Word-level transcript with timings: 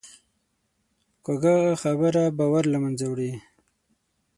کوږه 1.25 1.55
خبره 1.81 2.23
باور 2.37 2.63
له 2.73 2.77
منځه 2.83 3.05
وړي 3.07 3.31